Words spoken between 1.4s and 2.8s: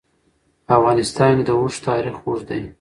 د اوښ تاریخ اوږد دی.